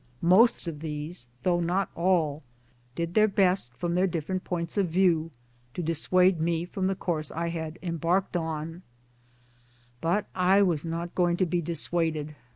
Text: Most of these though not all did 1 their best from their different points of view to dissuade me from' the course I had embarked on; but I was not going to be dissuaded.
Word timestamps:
Most 0.23 0.65
of 0.65 0.79
these 0.79 1.27
though 1.43 1.59
not 1.59 1.91
all 1.93 2.41
did 2.95 3.09
1 3.09 3.13
their 3.13 3.27
best 3.27 3.75
from 3.75 3.93
their 3.93 4.07
different 4.07 4.43
points 4.43 4.75
of 4.75 4.87
view 4.89 5.29
to 5.75 5.83
dissuade 5.83 6.41
me 6.41 6.65
from' 6.65 6.87
the 6.87 6.95
course 6.95 7.29
I 7.29 7.49
had 7.49 7.77
embarked 7.83 8.35
on; 8.35 8.81
but 10.01 10.25
I 10.33 10.63
was 10.63 10.83
not 10.83 11.13
going 11.13 11.37
to 11.37 11.45
be 11.45 11.61
dissuaded. 11.61 12.33